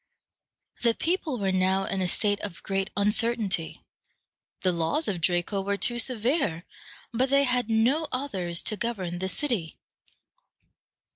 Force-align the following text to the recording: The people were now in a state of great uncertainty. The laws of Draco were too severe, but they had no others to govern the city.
The 0.81 0.95
people 0.95 1.37
were 1.37 1.51
now 1.51 1.85
in 1.85 2.01
a 2.01 2.07
state 2.07 2.39
of 2.39 2.63
great 2.63 2.89
uncertainty. 2.97 3.83
The 4.61 4.71
laws 4.71 5.07
of 5.07 5.21
Draco 5.21 5.61
were 5.61 5.77
too 5.77 5.99
severe, 5.99 6.65
but 7.13 7.29
they 7.29 7.43
had 7.43 7.69
no 7.69 8.07
others 8.11 8.63
to 8.63 8.75
govern 8.75 9.19
the 9.19 9.29
city. 9.29 9.77